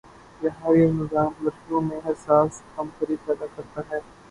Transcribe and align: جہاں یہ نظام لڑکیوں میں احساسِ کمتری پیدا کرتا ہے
جہاں 0.41 0.71
یہ 0.75 0.87
نظام 0.93 1.31
لڑکیوں 1.43 1.81
میں 1.81 1.99
احساسِ 2.03 2.61
کمتری 2.75 3.15
پیدا 3.25 3.45
کرتا 3.55 3.81
ہے 3.89 3.99